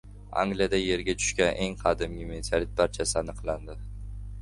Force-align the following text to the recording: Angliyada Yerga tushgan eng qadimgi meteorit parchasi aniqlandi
Angliyada 0.43 0.79
Yerga 0.83 1.15
tushgan 1.19 1.61
eng 1.67 1.77
qadimgi 1.83 2.29
meteorit 2.33 2.75
parchasi 2.83 3.19
aniqlandi 3.25 3.81